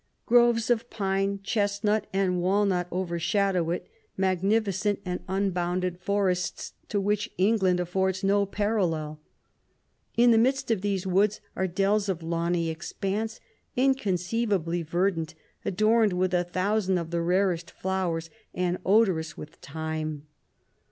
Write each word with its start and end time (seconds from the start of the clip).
Groves 0.25 0.71
of 0.71 0.89
pine, 0.89 1.41
chesnut, 1.43 2.07
and 2.11 2.41
walnut 2.41 2.87
overshadow 2.91 3.69
it; 3.69 3.87
magnificent 4.17 4.99
and 5.05 5.19
unbounded 5.27 5.99
forests 5.99 6.73
to 6.89 6.99
120 6.99 7.05
which 7.05 7.31
England 7.37 7.79
affords 7.79 8.23
no 8.23 8.47
parallel. 8.47 9.19
In 10.17 10.31
the 10.31 10.39
midst 10.39 10.71
of 10.71 10.81
these 10.81 11.05
woods 11.05 11.39
are 11.55 11.67
dells 11.67 12.09
of 12.09 12.23
lawny 12.23 12.71
expanse, 12.71 13.39
inconceivably 13.75 14.81
verdant, 14.81 15.35
adorned 15.63 16.13
with 16.13 16.33
a 16.33 16.45
thousand 16.45 16.97
of 16.97 17.11
the 17.11 17.21
rarest 17.21 17.69
flowers 17.69 18.31
and 18.55 18.79
odourous 18.83 19.37
with 19.37 19.51
thyme. 19.61 20.25